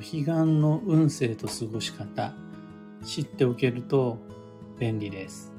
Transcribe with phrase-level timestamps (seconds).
[0.00, 2.32] お彼岸の運勢と過ごし方、
[3.04, 4.16] 知っておけると
[4.78, 5.52] 便利です。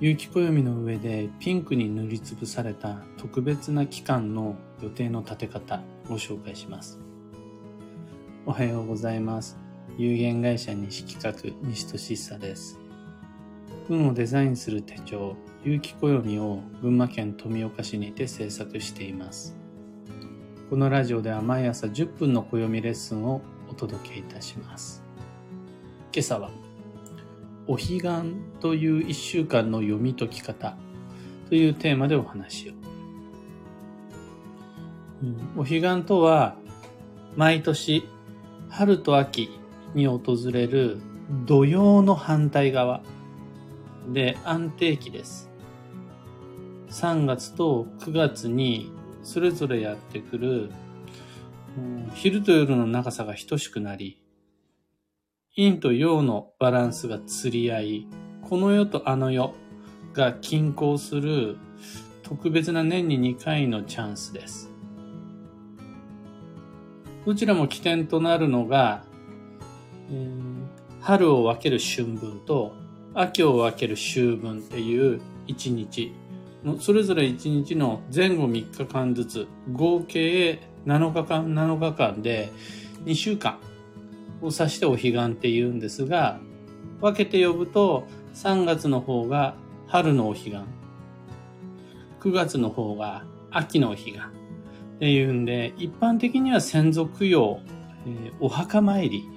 [0.00, 6.98] 有機暦の上でピンクに塗りつぶされた特別な期間の予定の立て方を紹介します。
[8.46, 9.56] おはようございます。
[9.96, 12.80] 有限会社西企画西俊久です。
[13.88, 19.61] 運をデザインする手帳、有機暦を群馬県富岡市にて制作しています。
[20.72, 25.04] このラジオでは毎朝10分の暦レッスンをお届けいたします。
[26.14, 26.50] 今朝は
[27.66, 28.00] お彼岸
[28.58, 30.74] という一週間の読み解き方
[31.50, 32.72] というテーマでお話を。
[35.22, 36.56] うん、お彼岸とは、
[37.36, 38.08] 毎年
[38.70, 39.50] 春と秋
[39.92, 40.22] に訪
[40.54, 40.96] れる
[41.44, 43.02] 土曜の反対側
[44.10, 45.50] で安定期です。
[46.88, 48.90] 3月と9月に
[49.22, 50.70] それぞれやってくる、
[51.76, 54.22] うん、昼と夜の長さが等しくなり、
[55.54, 58.06] 陰と陽のバランスが釣り合い、
[58.42, 59.54] この世とあの世
[60.14, 61.56] が均衡する
[62.22, 64.70] 特別な年に2回のチャンスです。
[67.24, 69.04] どちらも起点となるのが、
[70.10, 72.72] えー、春を分ける春分と
[73.14, 76.12] 秋を分ける秋分っていう1日、
[76.78, 82.52] それぞれ1日の前後3日間ずつ、合計7日間7日間で
[83.04, 83.58] 2週間
[84.40, 86.38] を指してお彼岸って言うんですが、
[87.00, 89.56] 分けて呼ぶと3月の方が
[89.88, 90.50] 春のお彼岸、
[92.20, 94.18] 9月の方が秋のお彼岸っ
[95.00, 97.60] ていうんで、一般的には先祖供養、
[98.06, 99.28] えー、お墓参り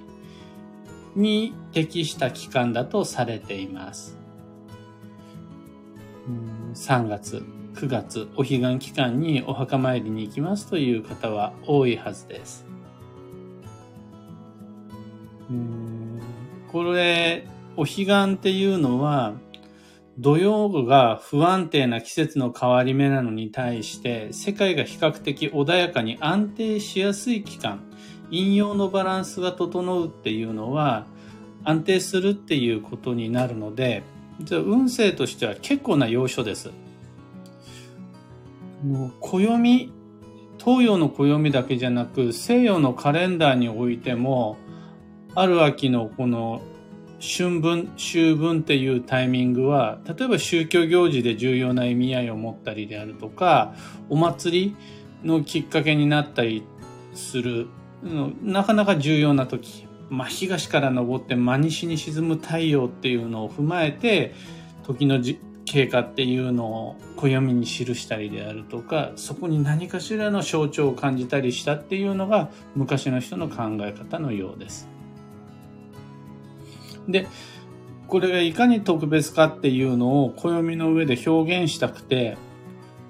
[1.16, 4.16] に適した期間だとされています。
[6.76, 12.66] 3月、9月、お彼岸期間にお墓参りに行きますという方は多いはずです。
[16.70, 19.32] これ、お彼岸っていうのは、
[20.18, 27.80] 土曜が不安定な季節の変わり目なのに対して、世界が比較的穏やかに安定しやすい期間、
[28.30, 31.06] 引用のバランスが整うっていうのは、
[31.64, 34.02] 安定するっていうことになるので、
[34.50, 36.70] 運勢としては結構な要所です。
[39.20, 39.92] 暦、
[40.58, 44.56] 東洋の暦だけじゃなく、西洋のカレンダーにおいても、
[45.34, 46.62] ある秋のこの
[47.20, 53.74] 春分、秋分っていうタイミングは、例えば宗教行事で重要な意味合いを持ったりであるとか、
[54.08, 54.76] お祭り
[55.24, 56.62] のきっかけになったり
[57.14, 57.68] する、
[58.42, 59.86] なかなか重要な時。
[60.08, 64.34] まあ、東から昇って真西に沈む太陽っていうのを踏まえて、
[64.84, 74.88] 時のじ経過っていうのを暦に記したりであるとか、そこに何かしらの象徴を感じたりしたっていうのが昔の人の考え方のようです。
[77.08, 77.26] で、
[78.06, 82.36] これがいかに特別かっていうのを暦の上で表現したくて、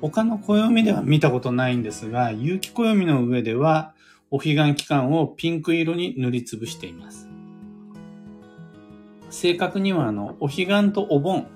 [0.01, 3.95] 他の暦では見たことないんですが、有機暦の上では、
[4.31, 7.29] お彼岸期間をピンク色に塗りつぶしています。
[9.31, 11.47] 正確にはあの、お彼岸とお盆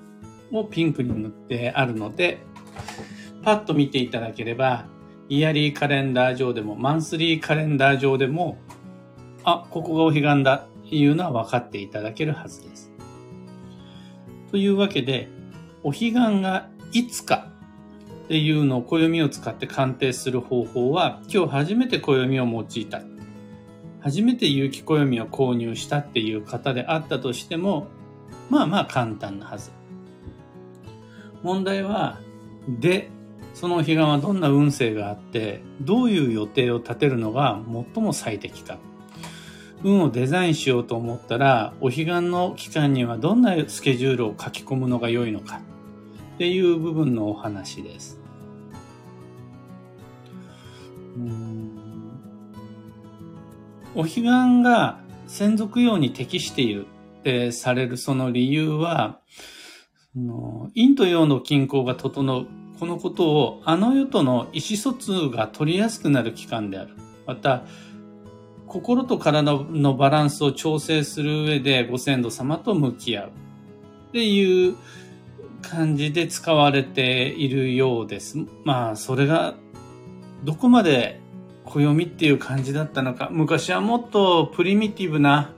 [0.51, 2.39] をピンクに塗ってあるので、
[3.43, 4.85] パッと見ていただければ、
[5.29, 8.57] イヤリーカレンダー上でも、マンスリーカレンダー上でも、
[9.43, 12.91] あ、ここがお彼岸だっていうのは分かっていただけるはずです。
[14.51, 15.29] というわけで、
[15.83, 17.47] お彼岸がいつか
[18.31, 23.01] っていうのを暦を使って鑑定する方法は、今日初めて暦を用いた。
[23.99, 27.87] 初めて有機暦を購入したっていう方であったとしても、
[28.49, 29.71] まあまあ簡単なはず。
[31.43, 32.19] 問題は、
[32.69, 33.09] で、
[33.53, 37.59] その彼岸はどんな運勢があって、どういう予定を立てるのが
[37.93, 38.77] 最も最適か。
[39.83, 45.59] 運をデザインしようと思ったら、お彼岸の期間にはどんなスケジュールを書き込むのが良いのか
[46.35, 48.20] っていう部分のお話です。
[53.95, 54.21] お彼岸
[54.63, 56.85] が専属用に適している
[57.19, 59.19] ってされるその理由は、
[60.75, 62.47] 陰と陽の均衡が整う。
[62.79, 66.95] このことをあの世との意思疎通が取りやすくなる期間である。
[67.27, 67.63] また、
[68.67, 73.31] 心と体のバランスを調整する上でご先祖様と向き合うっ
[74.13, 74.75] ていう
[75.61, 78.37] 感じで使われているようです。
[78.63, 79.55] まあ、それが
[80.43, 81.19] どこまで
[81.65, 85.53] 暦っていう感じだったのか、昔はもっとプリミティブな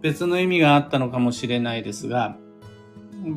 [0.00, 2.36] 別の意味があったのかもしれないですが、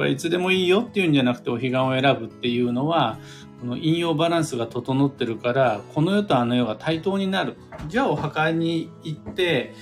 [0.10, 3.18] いつでもいいよっていうんじゃなくてお彼岸を選ぶっていうのは、
[3.60, 7.58] この引用バランスが整ってるから、この世とあの世が対等になる。
[7.88, 9.74] じゃあお墓に行って、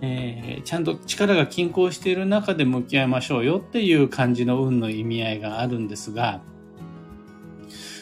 [0.00, 6.40] えー、ちゃんと力が均衡している中で向き合いましょうよっていう感じの運の意味合いがあるんですが、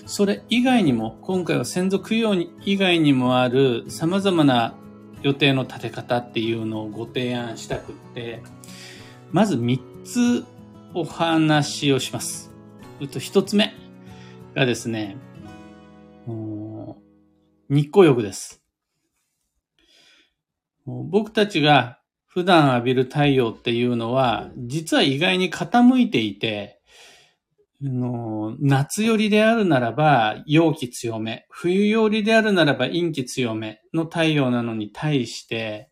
[0.07, 2.35] それ以外にも、今回は先祖供養
[2.65, 4.75] 以外にもある様々な
[5.23, 8.43] 予定の立て方っていうのをご提案したくって、
[9.33, 10.45] まず3つ
[10.93, 12.53] お話をします。
[13.01, 13.73] と1つ目
[14.55, 15.17] がですね、
[17.69, 18.63] 日光浴です。
[20.87, 26.81] 僕たちが普段浴びる太陽っていうのは、実は意外に傾いていて、
[27.91, 35.91] の夏寄りであるならば陽気強め、冬寄りであるならば陰気強めの太陽なのに対して、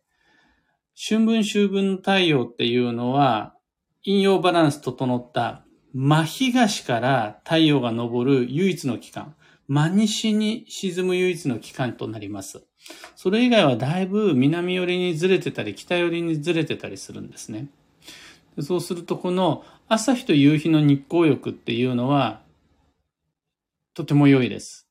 [0.95, 3.55] 春分秋分の太陽っていうのは、
[4.03, 9.35] 陰陽バランス整った真東から太陽が昇る唯一の期間、
[9.67, 12.63] 真西に沈む唯一の期間となります。
[13.15, 17.67] それ以外はだいぶ南寄りにずれてたり、北寄りにずれてたりするんですね。
[18.61, 22.41] そうすると、この朝日と夕日の日光浴っていうのは、
[23.93, 24.87] とても良いです。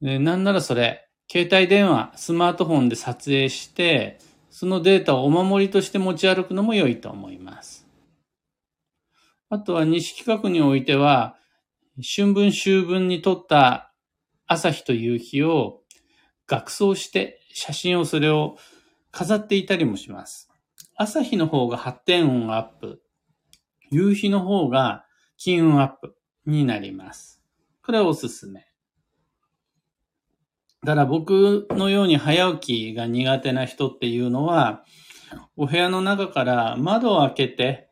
[0.00, 4.18] でなんならそれ、携帯電話、スマートフォンで撮影して、
[4.50, 7.86] そのデータをお守りとして持ち歩くのも良いと思います。
[9.48, 11.36] あとは西企画においては、
[12.02, 13.92] 春分秋分に撮った
[14.46, 15.80] 朝日と夕日を
[16.46, 18.58] 学装して写真をそれを
[19.10, 20.50] 飾っていたりもします。
[20.96, 23.02] 朝日の方が発展音アップ、
[23.90, 25.04] 夕日の方が
[25.36, 26.14] 金運アップ
[26.46, 27.42] になります。
[27.84, 28.66] これはおすすめ。
[30.86, 34.84] ただ僕のように早起きが苦手な人っていうのは、
[35.56, 37.90] お部屋の中から窓を開けて、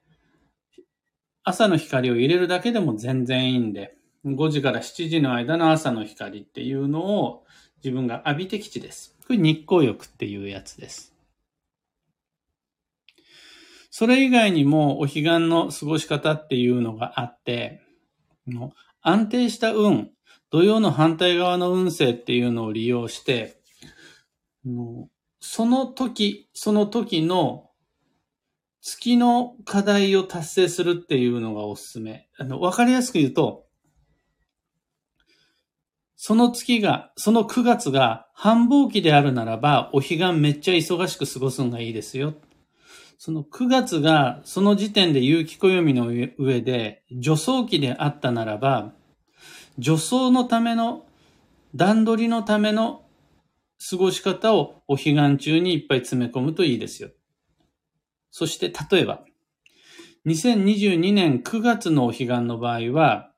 [1.43, 7.44] 朝の光を入れるだけでも全然いいんで、5時から7時の間の朝の光っていうのを
[7.82, 9.16] 自分が浴びてきちです。
[9.26, 11.12] これ日光浴っていうやつです。
[13.94, 17.82] それ以外にもお彼岸の過ごし方っていうのがあって、
[19.02, 20.10] 安定した運、
[20.48, 23.60] 土曜の反対側の運勢っていうのを利用して、
[25.40, 27.68] その時、その時の
[28.80, 32.30] 月の課題を達成するっていうのがおすすめ。
[32.38, 33.66] あの、わかりやすく言うと、
[36.16, 42.32] その月が、その9月が繁忙期であるならば、お彼岸めっちゃ忙しく過ごすのがいいですよ。
[43.24, 48.94] その9月がその時点で有機暦の上で助走期であったならば、
[49.76, 51.06] 助走のための
[51.72, 53.04] 段取りのための
[53.88, 57.10] 過ごし方をお彼岸中にいっぱい詰め込むといいですよ。
[58.32, 59.22] そして例えば、
[60.26, 63.30] 2022年9月のお彼岸の場合は、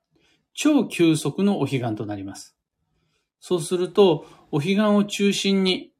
[0.55, 2.57] 超急速のお彼岸となります。
[3.39, 5.91] そうすると、お彼岸を中心に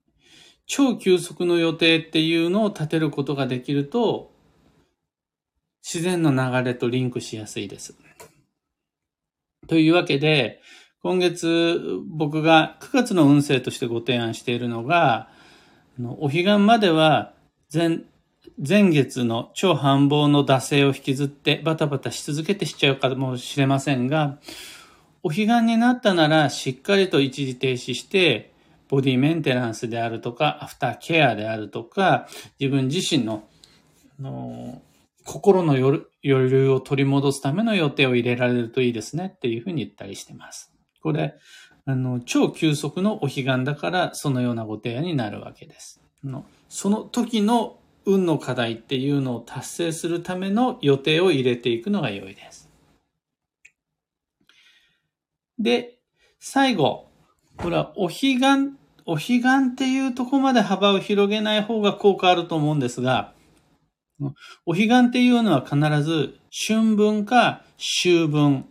[0.67, 4.31] 超急速の予定っていうのを立てることができると、
[5.83, 7.95] 自然の流れとリンクしやすいです。
[9.67, 10.61] というわけで、
[11.01, 15.29] 今月僕が9月の運勢としてご提案しているのが、
[16.17, 17.33] お彼岸までは
[17.71, 17.99] 前、
[18.57, 24.39] 前月の超繁忙の惰性を引きずってバタバタし続けてしちゃうかもしれませんが、
[25.21, 28.54] お彼岸になったならしっかりと一時停止して
[28.87, 32.27] ボディメンテナンスであるとか、アフターケアであるとか、
[32.59, 33.47] 自分自身の、
[34.19, 34.81] の
[35.23, 40.71] 心の余裕を取り戻すための予定を入れられるといいですねっていうふうに言ったりしてます。
[41.01, 41.35] これ、
[41.85, 46.01] あの、超急速のお彼岸だから、そのようなご提案になるわけです。
[46.23, 52.69] のその時の運の課題っていうのを達成するための予定を入れていくのが良いです。
[55.57, 55.99] で、
[56.39, 57.07] 最後、
[57.57, 58.41] これはお彼岸、
[59.05, 59.39] お彼岸
[59.73, 63.33] っていうとこまで幅を広げない方が効果あると思うんですが、
[64.65, 68.65] お彼岸っていうのは必ず春分か秋分。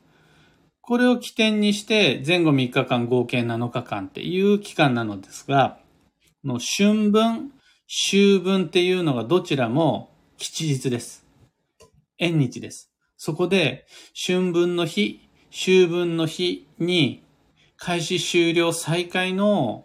[0.80, 5.78] これを起点にして前後3日間合計7日間っていう期間なのですが、
[6.44, 7.52] の春分、
[7.88, 11.26] 秋分っていうのがどちらも吉日です。
[12.18, 12.90] 縁日です。
[13.16, 13.86] そこで
[14.26, 17.23] 春分の日、秋分の日に
[17.84, 19.84] 開始終了再開の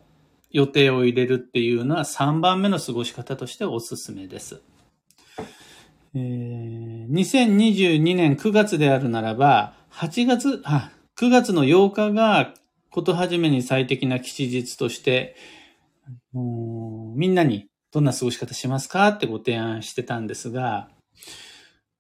[0.51, 4.61] 予定を入れるっていうのは3番目の過ごし方としておすすめです。
[6.15, 12.53] えー、2022年9月であるならば、8月、あ、9月の8日が
[12.89, 15.35] ことはじめに最適な吉日として、
[16.33, 20.87] みんなにどんな過ごし方しますかってご提案してたんですが、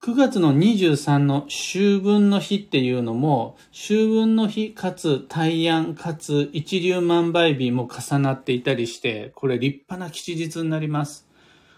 [0.01, 11.27] 9月の23の秋分の日っていうのも、秋分の日かつ大安かつ一粒万倍日も重なっていたりして、これ立派な吉日になります。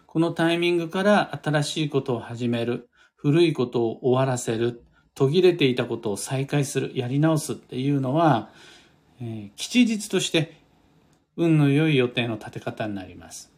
[0.05, 4.83] このタイミングから新しいことを始める、古いことを終わらせる、
[5.15, 8.51] 途切れていたことを再開する、やり直すっていうのは、
[9.19, 10.61] えー、吉日として
[11.37, 13.50] 運の良い予定の立て方になります。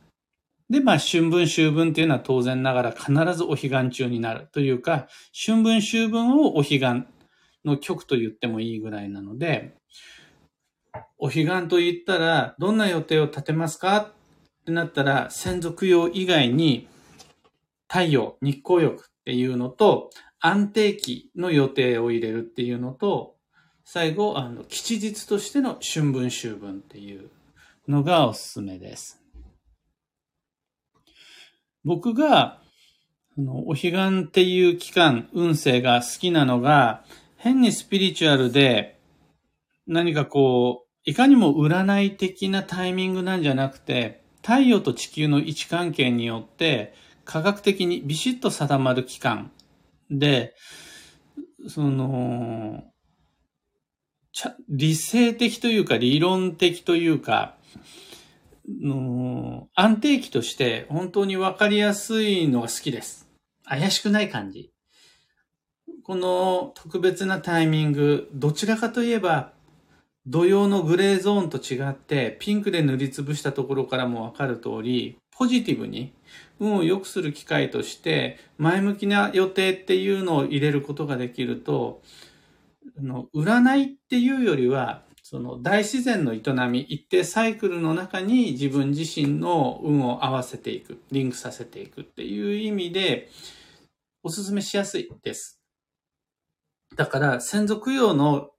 [0.74, 7.04] で、まあ、春分、秋分っていうのは当然ながら必ずお彼岸中になるというか、春分、秋分をお彼岸
[7.64, 9.76] の曲と言ってもいいぐらいなので、
[11.20, 13.98] お彼岸と言ったら、どんな予定を立てますか？
[13.98, 16.88] ってなったら、専属用以外に、
[17.88, 23.36] 太陽、日光浴っていうのと、安定期の予定を入れるっていうのと、
[23.86, 27.30] 最後、あの、吉日としての春分秋分っていう
[27.88, 29.23] のがおすすめです。
[31.84, 32.62] 僕が、
[33.38, 37.04] あの、お彼岸っていう期間、運勢が好きなのが、
[37.38, 39.00] 変にスピリチュアルで、
[39.88, 46.94] 何かこう、いかにも占い的なタイミングなんじゃなくて、太陽と地球の位置関係によって
[47.26, 49.52] 科学的にビシッと定まる期間
[50.12, 50.54] で、
[51.68, 52.84] その、
[54.70, 57.56] 理性的というか理論的というか、
[58.68, 63.30] の安定期として本当にわかりやすいのが好きです。
[63.66, 64.72] 怪しくない感じ。
[66.04, 69.54] この特別なタイミング、どちらかといえば
[70.26, 76.14] 土曜のグレーゾーンと違って、ピンクで塗りつぶしたところからもわかる通り、ポジティブに
[76.60, 82.02] 運を良くする機会として、前向きな予定っていうのを入れることができると、
[83.02, 85.04] の占いっていうよりは、
[85.34, 93.30] その大自然の営み、一定サイクルの中に自分自身の運を合わせていく、リンクさせていくっていう意味で、
[94.22, 95.60] おすすめしやすいです。
[96.96, 98.52] だから、専属用の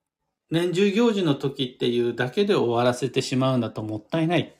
[0.51, 4.53] 年中行事の時っていうだけで終わらせてしまうんだともったいない。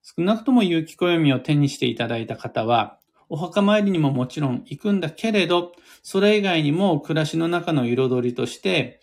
[0.00, 8.98] 少なくとも有機暦を手にしていただいた方は、お墓参りにももちろん行くんだけれど、それ以外にも暮らしの中の彩りとして、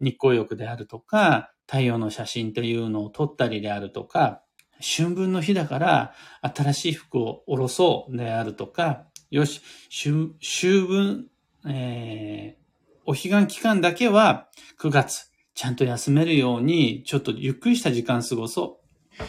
[0.00, 4.42] 日光浴であるとか、太陽の写真というのを撮ったりであるとか、
[4.80, 11.26] 春分の日だから新しい服を下ろそうであるとか、よし、秋分、
[11.66, 14.48] えー、お彼岸期間だけは
[14.80, 18.80] 9月、ちゃんと休めるように、ちょっとゆっくりした時間過ごそ
[19.18, 19.22] う。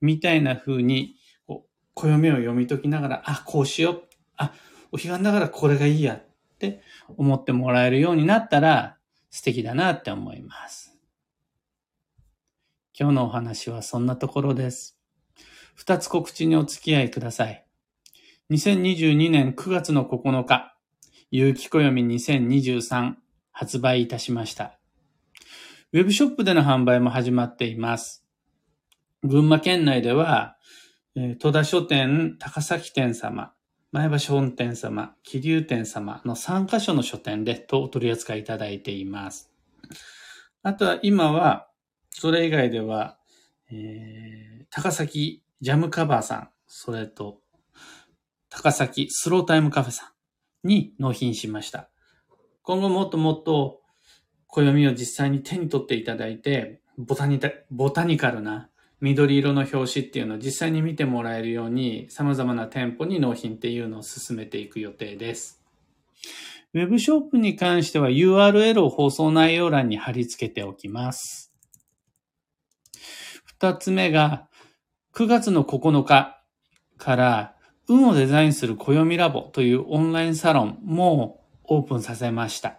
[0.00, 4.02] みたいな風に、こう、暦を読み解きながら、あ、こうしよう。
[4.36, 4.52] あ、
[4.92, 6.24] お彼岸だからこれがいいやっ
[6.58, 6.82] て
[7.16, 8.96] 思ってもらえるようになったら
[9.32, 10.94] 素敵だなって思います。
[12.96, 15.00] 今日のお話はそんなところです。
[15.74, 17.66] 二つ告知にお付き合いください。
[18.50, 20.76] 2022年9月の9日、
[21.30, 23.14] 有機暦2023
[23.52, 24.78] 発売いたしました。
[25.92, 28.26] ウェブショップでの販売も始まっています。
[29.22, 30.58] 群馬県内では、
[31.38, 33.54] 戸田書店、高崎店様、
[33.92, 39.52] 前橋本店様、桐生店様の3カ所の書店でお取り扱いいただいています。
[40.62, 41.68] あとは今は、
[42.08, 43.18] それ以外では、
[43.70, 47.40] えー、高崎ジャムカバーさん、それと、
[48.48, 50.14] 高崎スロータイムカフェさ
[50.64, 51.90] んに納品しました。
[52.62, 53.82] 今後もっともっと
[54.46, 57.38] 暦を実際に手に取っていただいて、ボタニ
[57.70, 58.70] ボタニカルな
[59.02, 65.60] 緑色の表紙っていうのを実際に見てもらえるように様々な店舗に納品っていうのを進めていく予定です。
[66.72, 71.52] ウェブショップに関しては URL を放送内容欄に貼り付けておきます。
[73.44, 74.48] 二つ目が
[75.14, 76.40] 9月の9日
[76.96, 77.56] から
[77.88, 82.78] 運をデザインする暦ラボというオンラインサロンもオープンさせました。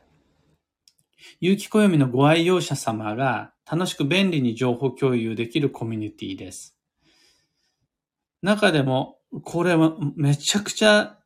[1.41, 6.77] 有機暦のご愛用者様が楽しく便利に情報共有できるコミュニティです。
[8.41, 11.17] 中でも、これはめちゃくちゃ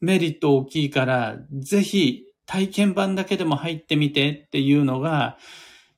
[0.00, 5.38] メリット大きいから、ぜひ体験版だけでも入ってみてっていうのが、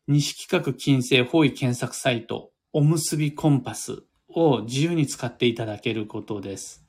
[0.06, 6.84] 西企画金星方位検索サイト、おむすびコンパスを自由に使っていただけることです。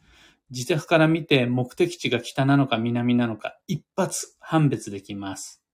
[0.51, 5.64] 自宅から見て目的地が北なのか南なのか一発判別できます。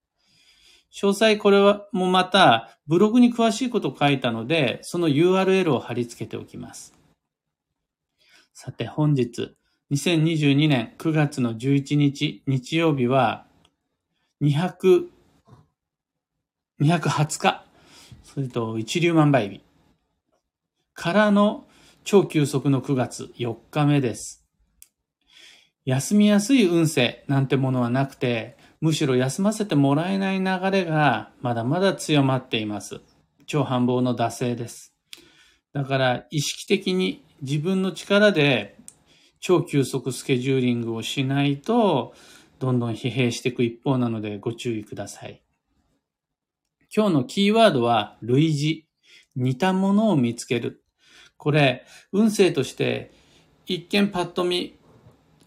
[0.94, 6.94] 詳細これはもまたブログに詳しいことを書いたので、その URL を貼り付けておきます。
[8.54, 9.56] さて本日、
[9.92, 13.46] 2022年9月の11日日曜日は
[14.42, 15.08] 200、
[16.82, 17.66] 220日、
[18.24, 19.62] それと一粒万倍日
[20.94, 21.66] からの
[22.04, 24.46] 超急速の9月4日目です。
[25.86, 33.00] 休みやすい運勢なんてものはなくて、むしろ休ませてもらえない流れがまだまだ強まっています。
[33.46, 34.94] 超繁忙の惰性です。
[35.72, 38.76] だから意識的に自分の力で
[39.40, 42.14] 超急速スケジューリングをしないと、
[42.60, 45.42] どんどん疲弊していく一方なのでご注意ください。
[46.94, 48.86] 今日のキーワードは類似。
[49.36, 50.84] 似たものを見つける。
[51.38, 53.12] これ、運勢として
[53.66, 54.78] 一見パッと見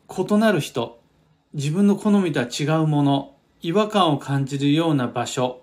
[0.09, 1.04] 異なる人、
[1.55, 5.63] 自分の好みとは違うもの、違和感を感じるような場所、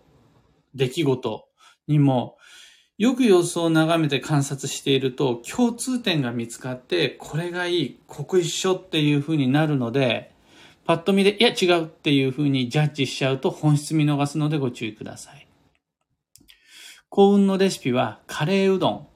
[0.74, 1.50] 出来事
[1.88, 2.38] にも、
[2.98, 10.32] よく様子を眺めて観察していると共通点が見つかって、これがいい、ここ一緒っていう風になるので、
[10.86, 15.46] パッと見で、いや違うっていう風にジャッジしちゃうと本質見逃すのでご注意ください。
[17.10, 19.08] 幸運のレシピはカレーうどん。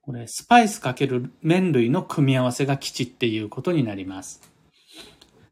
[0.00, 4.47] これ、スパイスかける麺類の組み合わせが吉っていうことになります。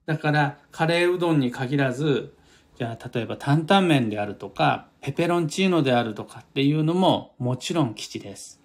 [0.06, 2.32] だから、カレーうどんに限らず、
[2.78, 8.60] じゃあ、例えば担々麺であるとか、ペペロンチーノであるとかっていうのももちろん吉です。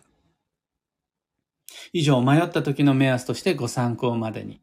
[1.93, 4.62] 以上、迷った時の目安としてご参考までに。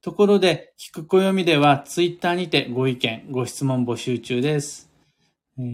[0.00, 4.90] ところで、聞く暦ではツイッターにてご意見、ご質問募集中です。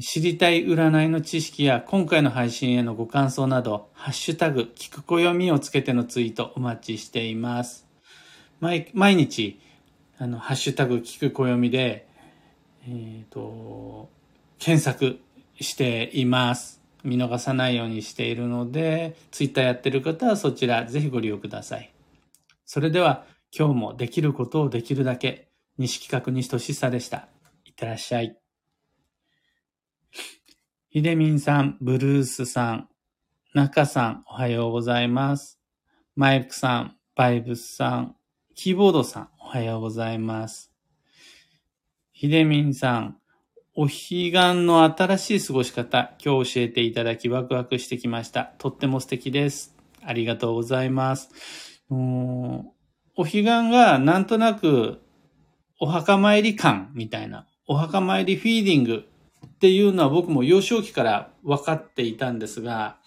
[0.02, 7.87] 知りたい占いの知識や今回の配信へのご感想など、ハッシュタグ、聞く暦をつけてのツイートお待ちしています。
[8.60, 9.60] 毎毎日、
[10.18, 12.08] あの、ハッシュタグ聞く暦で、
[12.82, 14.10] えっ、ー、と、
[14.58, 15.20] 検索
[15.60, 16.82] しています。
[17.04, 21.92] 見逃さないようにしているので、ツイッターやってる方はそちらぜひご利用ください。
[22.64, 23.24] それでは、
[23.56, 25.48] 今日もできることをできるだけ、
[25.78, 27.28] 西企画西俊久でした。
[27.64, 28.36] いってらっしゃい。
[30.90, 32.88] ひでみんさん、ブルースさん、
[33.54, 35.60] 中さん、おはようございます。
[36.16, 38.16] マイクさん、バイブスさん、
[38.60, 40.72] キーボードさん、おはようございます。
[42.10, 43.16] ひでみんさん、
[43.76, 44.32] お彼岸
[44.66, 48.54] の新しい過ごし方、今日教えていただきワクワクしてきました。
[48.58, 49.76] とっても素敵です。
[50.02, 51.30] ありがとうございます。
[51.88, 52.64] お
[53.18, 55.02] 彼岸がなんとなく
[55.78, 59.04] お墓参り感みたいな、お墓参りフィーディング
[59.46, 62.98] っていうのは僕も幼少期から分かっていたんですが、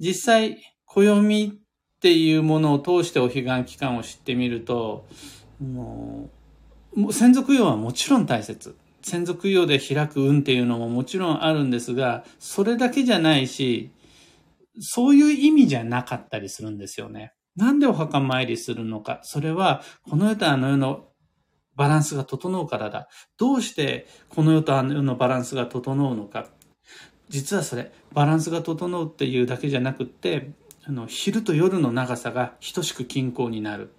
[0.00, 1.60] 実際、暦
[2.00, 5.06] っていうものを通してお彼岸期間を知ってみると、
[5.60, 6.30] も
[6.96, 8.74] う、先祖供養はもちろん大切。
[9.02, 13.90] 先祖供養で開く運っていうのももちろんあるんですが、それだけじゃないし、
[14.80, 17.34] そういう意味じゃなかったりするんですよね。
[17.54, 19.20] なんでお墓参りするのか。
[19.22, 21.04] それは、この世とあの世の
[21.76, 23.08] バランスが整うからだ。
[23.36, 26.46] どうしてこの世とあの世のバランスが整うのか。
[27.28, 30.52] 実はそれ、バランスが整うっていうだけじゃなくって、
[30.84, 33.90] あの、昼と夜の長さが等しく均衡になる。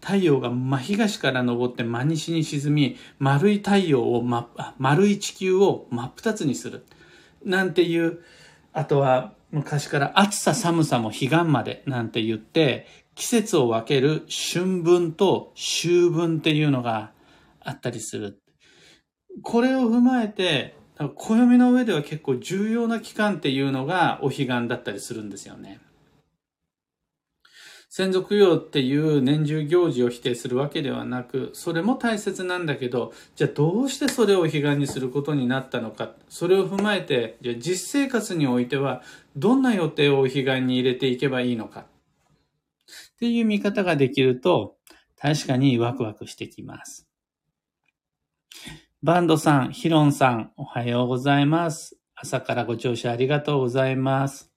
[0.00, 6.86] 太陽が真東から昇って真西に沈み、丸い太陽を、ま、丸い地球を真っ二つにする。
[7.44, 8.20] なんていう、
[8.72, 17.12] あとは昔から暑さ寒さも彼岸までなんて言って、季節を分ける春分と秋分っていうのが
[17.60, 18.40] あったりする。
[19.42, 20.74] これを踏まえて、
[21.16, 25.80] 暦の上では結構重要な期間っていうのがお彼岸だったりするんですよね。
[27.92, 39.02] 先祖供養っていう年中行事を否定するわけではなく、それも大切なんだけど、じゃあどうしてそれを彼岸にすることになったのか、それを踏まえて、じゃあ実生活においては、
[39.34, 41.84] どんな予定をお彼岸に入れていけばいいのか、っ
[43.18, 44.76] ていう見方ができると、
[45.20, 47.08] 確かにワクワクしてきます。
[49.02, 51.98] バンドさん、ヒロンさん、おはようございます。
[52.14, 54.49] 朝からご聴取ありがとうございます。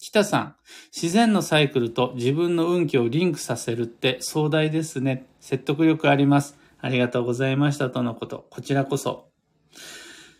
[0.00, 0.56] 北さん、
[0.94, 5.26] 自然のサイクルと自分の運気をリンクさせるって壮大ですね。
[5.40, 6.56] 説得力あります。
[6.80, 8.46] ありがとうございましたとのこと。
[8.50, 9.28] こちらこそ。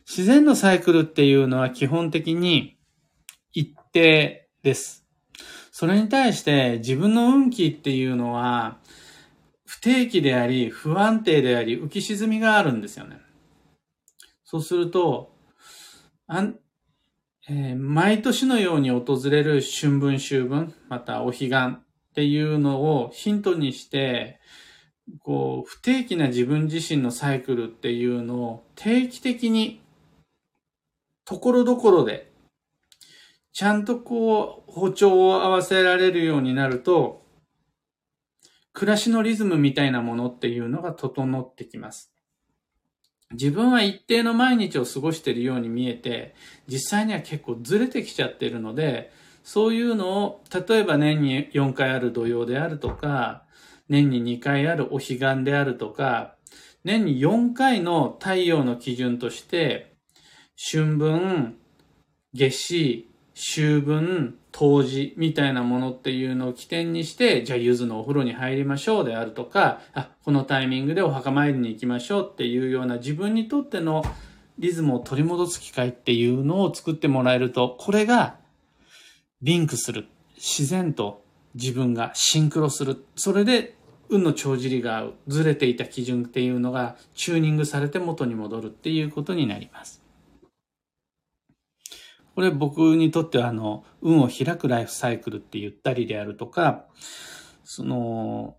[0.09, 2.79] 自然のサイクルっていうのは基本的に
[3.53, 5.05] 一定です。
[5.73, 8.79] それに対して自分の運気っていうのは
[9.66, 13.18] 不定期であり不安定であり浮き沈みがあるんですよね。
[14.44, 15.37] そうすると、
[17.48, 21.81] えー、毎年のように訪れる春分秋分、またお彼岸っ
[22.14, 24.40] ていうのをヒントにして、
[25.20, 29.81] こう、不定期な自分自身のサイクルっていうのを定期的に、
[31.24, 32.33] ところどころで、
[33.53, 37.27] ちゃんとこう、歩調を合わせられるようになると、
[38.72, 42.12] 暮らしのリズムみたいなものっていうのが整ってきます。
[43.33, 46.35] 自分は一定の毎日を過ごしているように見えて、
[46.67, 49.12] 実際には結構ずれてきちゃってるので、
[49.45, 53.45] そういうのを、例えば年に4回ある土曜であるとか、
[53.88, 56.37] 年に2回あるお彼岸であるとか、
[56.85, 59.95] 年に4回の太陽の基準として、
[60.57, 61.57] 春分、
[62.35, 63.08] 夏至、
[63.40, 74.03] 秋分、冬至みたいなものっていうのを起点にして、じゃあ柚子のお風呂に入りましょうであるとか、あ、このタイミングでお墓参りに行きましょうっていうような自分にとっての
[74.59, 78.38] リズムを取り戻す機会っていうのを作ってもらえると、これが
[79.40, 80.09] リンクする。
[80.37, 81.24] 自然と
[81.55, 83.05] 自分がシンクロする。
[83.14, 83.77] それで
[84.09, 90.03] 運の帳尻が合うずれていた基準っていうのがチューニングされて元に戻るっていうことになります。
[92.38, 96.85] これ僕にとってはあの、運を開くライフサイクルって言ったりであるとか、
[97.64, 98.55] その、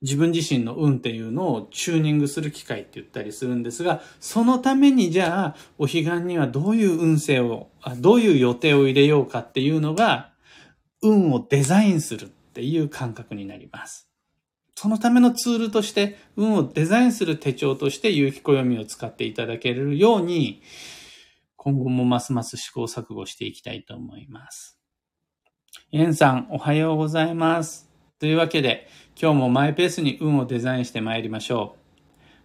[0.00, 10.32] 自分自身の運っていうのをチューニングする機会って言ったりするんですが、そのためにじゃあ、お彼岸にはどういう運勢を、どういう予定を入れようかっていうのが、
[11.02, 14.08] 運をデザインするっていう感覚になります。
[14.76, 20.62] そのためのツールとして、運をデザインする手帳として有機暦を使っていただけるように、
[21.64, 24.78] 今後もますます試行錯誤していきたいと思います。
[25.92, 27.90] エンさん、おはようございます。
[28.18, 28.86] というわけで、
[29.18, 31.80] 今日もマイペースに運をデザインして参りましょう。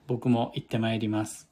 [0.07, 1.48] 僕も行って参ります。